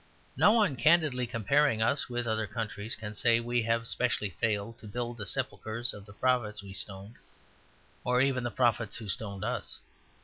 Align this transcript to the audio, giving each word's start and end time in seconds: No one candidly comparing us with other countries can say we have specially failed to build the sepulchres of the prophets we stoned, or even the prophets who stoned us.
No 0.35 0.53
one 0.53 0.77
candidly 0.77 1.27
comparing 1.27 1.79
us 1.83 2.09
with 2.09 2.25
other 2.25 2.47
countries 2.47 2.95
can 2.95 3.13
say 3.13 3.39
we 3.39 3.61
have 3.61 3.87
specially 3.87 4.31
failed 4.31 4.79
to 4.79 4.87
build 4.87 5.17
the 5.17 5.27
sepulchres 5.27 5.93
of 5.93 6.07
the 6.07 6.13
prophets 6.13 6.63
we 6.63 6.73
stoned, 6.73 7.17
or 8.03 8.19
even 8.19 8.43
the 8.43 8.49
prophets 8.49 8.97
who 8.97 9.07
stoned 9.07 9.43
us. 9.43 9.77